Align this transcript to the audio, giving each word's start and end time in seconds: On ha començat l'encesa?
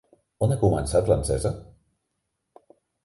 On 0.45 0.53
ha 0.53 0.57
començat 0.61 1.11
l'encesa? 1.13 1.53